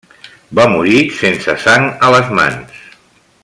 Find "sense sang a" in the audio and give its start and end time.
1.19-2.11